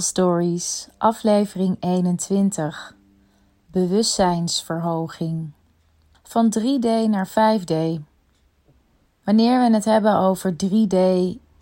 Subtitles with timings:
[0.00, 2.94] Stories, aflevering 21.
[3.66, 5.50] Bewustzijnsverhoging.
[6.22, 8.02] Van 3D naar 5D.
[9.24, 10.96] Wanneer we het hebben over 3D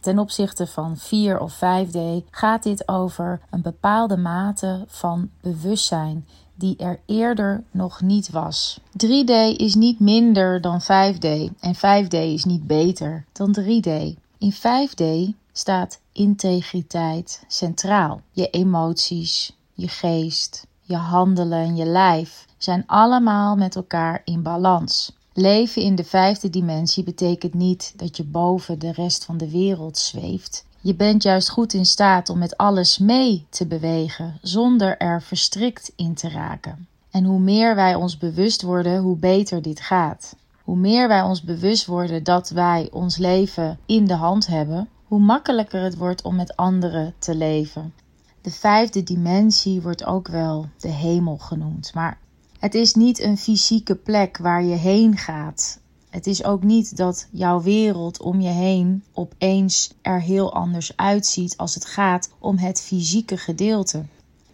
[0.00, 6.76] ten opzichte van 4 of 5D, gaat dit over een bepaalde mate van bewustzijn die
[6.76, 8.80] er eerder nog niet was.
[8.90, 13.90] 3D is niet minder dan 5D en 5D is niet beter dan 3D.
[14.38, 18.20] In 5D staat integriteit centraal.
[18.30, 25.16] Je emoties, je geest, je handelen en je lijf zijn allemaal met elkaar in balans.
[25.34, 29.98] Leven in de vijfde dimensie betekent niet dat je boven de rest van de wereld
[29.98, 30.64] zweeft.
[30.80, 35.92] Je bent juist goed in staat om met alles mee te bewegen zonder er verstrikt
[35.96, 36.86] in te raken.
[37.10, 40.36] En hoe meer wij ons bewust worden, hoe beter dit gaat.
[40.64, 45.20] Hoe meer wij ons bewust worden dat wij ons leven in de hand hebben, hoe
[45.20, 47.94] makkelijker het wordt om met anderen te leven.
[48.40, 52.18] De vijfde dimensie wordt ook wel de hemel genoemd, maar
[52.58, 55.80] het is niet een fysieke plek waar je heen gaat.
[56.10, 61.56] Het is ook niet dat jouw wereld om je heen opeens er heel anders uitziet
[61.56, 64.04] als het gaat om het fysieke gedeelte.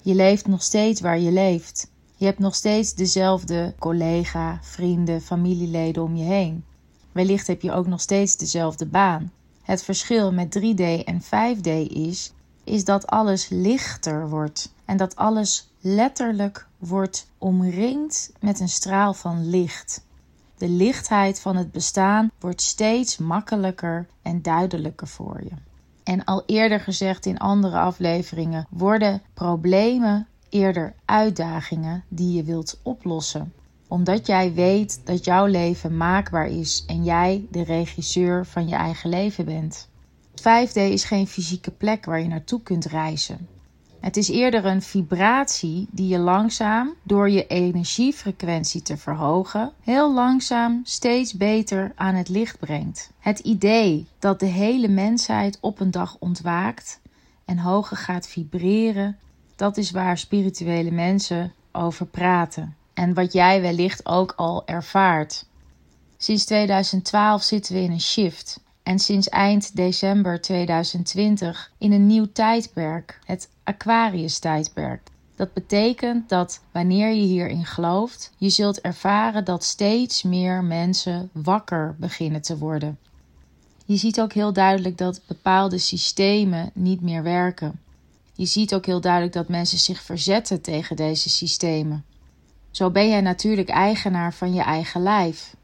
[0.03, 1.91] Je leeft nog steeds waar je leeft.
[2.17, 6.65] Je hebt nog steeds dezelfde collega, vrienden, familieleden om je heen.
[7.12, 9.33] Wellicht heb je ook nog steeds dezelfde baan.
[9.69, 12.33] Het verschil met 3D en 5D is,
[12.65, 19.51] is dat alles lichter wordt en dat alles letterlijk wordt omringd met een straal van
[19.51, 20.05] licht.
[20.57, 25.55] De lichtheid van het bestaan wordt steeds makkelijker en duidelijker voor je.
[26.05, 33.53] En al eerder gezegd in andere afleveringen worden problemen eerder uitdagingen die je wilt oplossen
[33.88, 39.10] omdat jij weet dat jouw leven maakbaar is en jij de regisseur van je eigen
[39.10, 39.88] leven bent.
[40.38, 43.48] 5D is geen fysieke plek waar je naartoe kunt reizen.
[44.00, 50.81] Het is eerder een vibratie die je langzaam, door je energiefrequentie te verhogen, heel langzaam
[50.84, 53.10] steeds beter aan het licht brengt.
[53.19, 57.00] Het idee dat de hele mensheid op een dag ontwaakt
[57.44, 59.16] en hoger gaat vibreren,
[59.56, 65.44] dat is waar spirituele mensen over praten en wat jij wellicht ook al ervaart.
[66.16, 72.26] Sinds 2012 zitten we in een shift en sinds eind december 2020 in een nieuw
[72.32, 75.09] tijdperk, het Aquarius-tijdperk.
[75.36, 81.97] Dat betekent dat wanneer je hierin gelooft, je zult ervaren dat steeds meer mensen wakker
[81.98, 82.98] beginnen te worden.
[83.84, 87.80] Je ziet ook heel duidelijk dat bepaalde systemen niet meer werken.
[88.34, 92.04] Je ziet ook heel duidelijk dat mensen zich verzetten tegen deze systemen.
[92.78, 95.56] Zo ben jij natuurlijk eigenaar van je eigen lijf.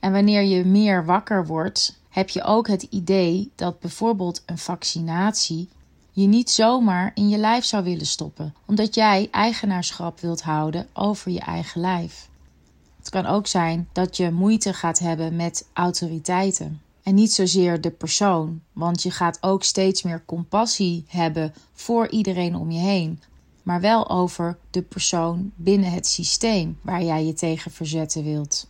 [0.00, 5.68] En wanneer je meer wakker wordt, heb je ook het idee dat bijvoorbeeld een vaccinatie
[6.12, 11.30] je niet zomaar in je lijf zou willen stoppen, omdat jij eigenaarschap wilt houden over
[11.30, 12.28] je eigen lijf.
[12.98, 16.80] Het kan ook zijn dat je moeite gaat hebben met autoriteiten.
[17.02, 22.56] En niet zozeer de persoon, want je gaat ook steeds meer compassie hebben voor iedereen
[22.56, 23.20] om je heen
[23.68, 28.68] maar wel over de persoon binnen het systeem waar jij je tegen verzetten wilt.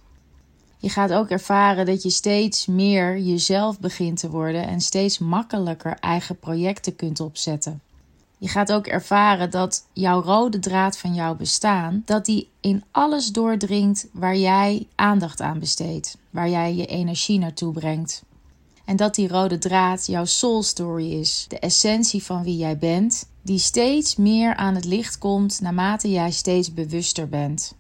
[0.78, 5.96] Je gaat ook ervaren dat je steeds meer jezelf begint te worden en steeds makkelijker
[6.00, 7.80] eigen projecten kunt opzetten.
[8.38, 13.32] Je gaat ook ervaren dat jouw rode draad van jouw bestaan, dat die in alles
[13.32, 18.22] doordringt waar jij aandacht aan besteedt, waar jij je energie naartoe brengt.
[18.88, 23.28] En dat die rode draad jouw soul story is, de essentie van wie jij bent
[23.42, 27.74] die steeds meer aan het licht komt naarmate jij steeds bewuster bent.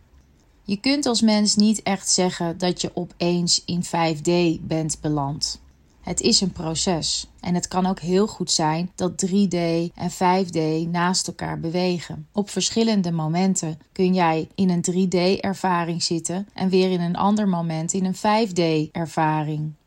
[0.62, 5.60] Je kunt als mens niet echt zeggen dat je opeens in 5D bent beland.
[6.00, 9.58] Het is een proces en het kan ook heel goed zijn dat 3D
[9.94, 12.26] en 5D naast elkaar bewegen.
[12.32, 17.92] Op verschillende momenten kun jij in een 3D-ervaring zitten en weer in een ander moment
[17.92, 19.77] in een 5D-ervaring.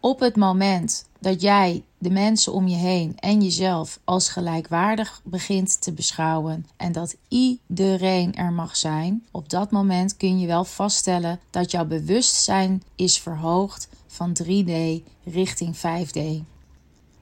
[0.00, 5.82] Op het moment dat jij de mensen om je heen en jezelf als gelijkwaardig begint
[5.82, 11.40] te beschouwen en dat iedereen er mag zijn, op dat moment kun je wel vaststellen
[11.50, 14.72] dat jouw bewustzijn is verhoogd van 3D
[15.24, 16.20] richting 5D.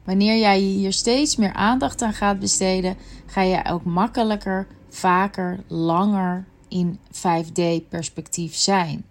[0.05, 2.97] Wanneer jij hier steeds meer aandacht aan gaat besteden,
[3.27, 9.05] ga je ook makkelijker, vaker, langer in 5D perspectief zijn.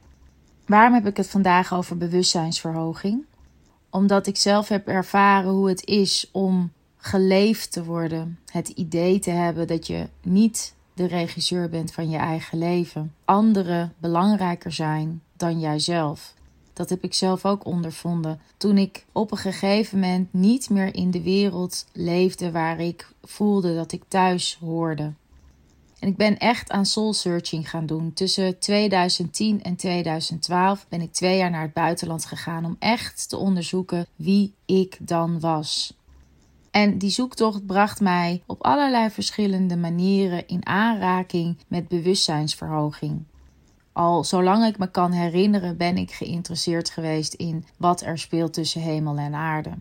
[0.65, 3.23] Waarom heb ik het vandaag over bewustzijnsverhoging?
[3.93, 8.39] Omdat ik zelf heb ervaren hoe het is om geleefd te worden.
[8.51, 13.13] Het idee te hebben dat je niet de regisseur bent van je eigen leven.
[13.25, 16.33] Anderen belangrijker zijn dan jijzelf.
[16.73, 18.39] Dat heb ik zelf ook ondervonden.
[18.57, 23.75] Toen ik op een gegeven moment niet meer in de wereld leefde waar ik voelde
[23.75, 25.13] dat ik thuis hoorde.
[26.03, 28.13] En ik ben echt aan soul searching gaan doen.
[28.13, 33.37] Tussen 2010 en 2012 ben ik twee jaar naar het buitenland gegaan om echt te
[33.37, 35.93] onderzoeken wie ik dan was.
[36.71, 43.23] En die zoektocht bracht mij op allerlei verschillende manieren in aanraking met bewustzijnsverhoging.
[43.91, 48.81] Al zolang ik me kan herinneren ben ik geïnteresseerd geweest in wat er speelt tussen
[48.81, 49.71] hemel en aarde.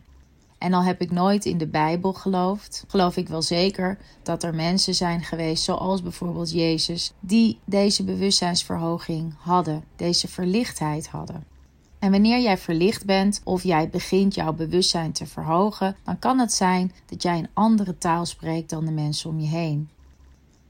[0.63, 4.55] En al heb ik nooit in de Bijbel geloofd, geloof ik wel zeker dat er
[4.55, 11.45] mensen zijn geweest, zoals bijvoorbeeld Jezus, die deze bewustzijnsverhoging hadden, deze verlichtheid hadden.
[11.99, 16.53] En wanneer jij verlicht bent of jij begint jouw bewustzijn te verhogen, dan kan het
[16.53, 19.89] zijn dat jij een andere taal spreekt dan de mensen om je heen.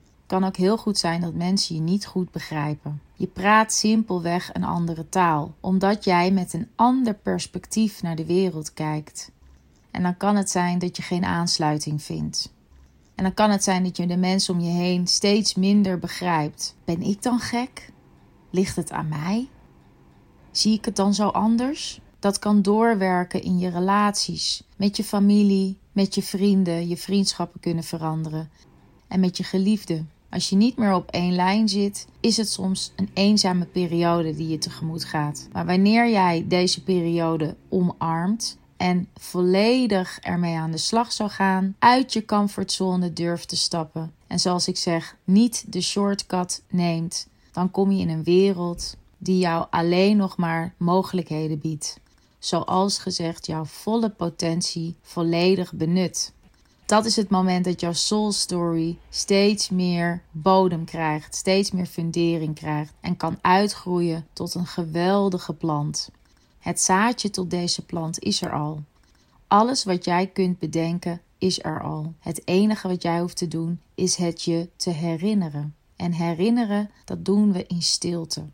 [0.00, 3.00] Het kan ook heel goed zijn dat mensen je niet goed begrijpen.
[3.15, 8.73] Je praat simpelweg een andere taal, omdat jij met een ander perspectief naar de wereld
[8.73, 9.31] kijkt.
[9.93, 12.53] En dan kan het zijn dat je geen aansluiting vindt.
[13.15, 16.75] En dan kan het zijn dat je de mensen om je heen steeds minder begrijpt.
[16.85, 17.93] Ben ik dan gek?
[18.50, 19.49] Ligt het aan mij?
[20.50, 22.00] Zie ik het dan zo anders?
[22.19, 27.85] Dat kan doorwerken in je relaties, met je familie, met je vrienden, je vriendschappen kunnen
[27.85, 28.50] veranderen
[29.09, 30.05] en met je geliefde.
[30.31, 34.49] Als je niet meer op één lijn zit, is het soms een eenzame periode die
[34.49, 35.49] je tegemoet gaat.
[35.53, 42.12] Maar wanneer jij deze periode omarmt en volledig ermee aan de slag zou gaan, uit
[42.12, 47.90] je comfortzone durft te stappen en zoals ik zeg, niet de shortcut neemt, dan kom
[47.90, 52.00] je in een wereld die jou alleen nog maar mogelijkheden biedt.
[52.38, 56.32] Zoals gezegd, jouw volle potentie volledig benut.
[56.87, 62.55] Dat is het moment dat jouw soul story steeds meer bodem krijgt, steeds meer fundering
[62.55, 66.11] krijgt en kan uitgroeien tot een geweldige plant.
[66.62, 68.82] Het zaadje tot deze plant is er al.
[69.47, 72.12] Alles wat jij kunt bedenken is er al.
[72.19, 75.75] Het enige wat jij hoeft te doen is het je te herinneren.
[75.97, 78.44] En herinneren, dat doen we in stilte.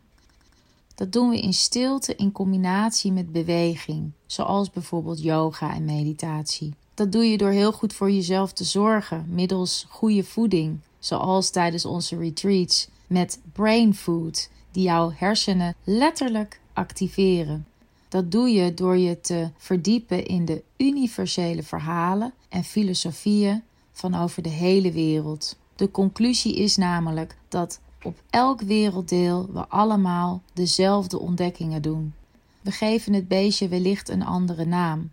[0.95, 6.73] Dat doen we in stilte in combinatie met beweging, zoals bijvoorbeeld yoga en meditatie.
[6.93, 11.85] Dat doe je door heel goed voor jezelf te zorgen middels goede voeding, zoals tijdens
[11.85, 17.67] onze retreats met brain food, die jouw hersenen letterlijk activeren.
[18.09, 24.43] Dat doe je door je te verdiepen in de universele verhalen en filosofieën van over
[24.43, 25.57] de hele wereld.
[25.75, 32.13] De conclusie is namelijk dat op elk werelddeel we allemaal dezelfde ontdekkingen doen.
[32.61, 35.11] We geven het beestje wellicht een andere naam,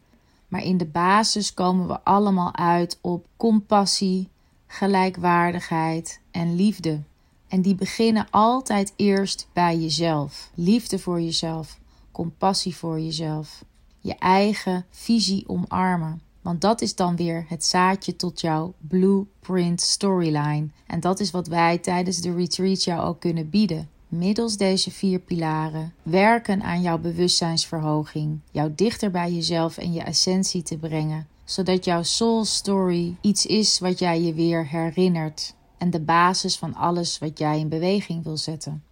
[0.49, 4.29] maar in de basis komen we allemaal uit op compassie,
[4.67, 7.01] gelijkwaardigheid en liefde.
[7.49, 10.51] En die beginnen altijd eerst bij jezelf.
[10.55, 11.79] Liefde voor jezelf,
[12.17, 13.65] compassie voor jezelf,
[14.01, 16.21] je eigen visie omarmen.
[16.43, 20.69] Want dat is dan weer het zaadje tot jouw blueprint storyline.
[20.87, 23.89] En dat is wat wij tijdens de retreat jou ook kunnen bieden.
[24.09, 30.63] Middels deze vier pilaren werken aan jouw bewustzijnsverhoging, jou dichter bij jezelf en je essentie
[30.63, 36.01] te brengen, zodat jouw soul story iets is wat jij je weer herinnert en de
[36.01, 38.83] basis van alles wat jij in beweging wil zetten.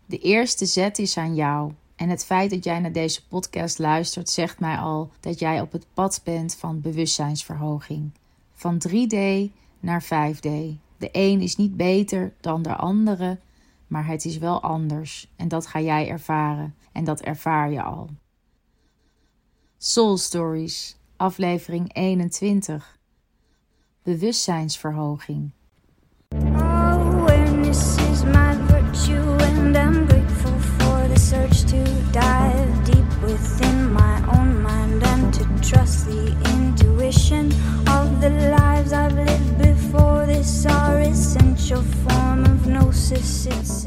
[0.07, 1.73] De eerste zet is aan jou.
[1.97, 5.73] En het feit dat jij naar deze podcast luistert, zegt mij al dat jij op
[5.73, 8.11] het pad bent van bewustzijnsverhoging.
[8.55, 10.49] Van 3D naar 5D.
[10.97, 13.39] De een is niet beter dan de andere,
[13.87, 15.29] maar het is wel anders.
[15.37, 16.75] En dat ga jij ervaren.
[16.93, 18.09] En dat ervaar je al.
[19.83, 22.83] Soul Stories, aflevering 21.
[24.07, 25.53] Bewustzijnsverhoging.
[26.35, 31.83] Oh, awareness is my virtue and I'm grateful for the search to
[32.13, 37.47] dive deep within my own mind and to trust the intuition
[37.89, 40.27] of the lives I've lived before.
[40.27, 43.47] This essential form of gnosis.
[43.47, 43.80] It's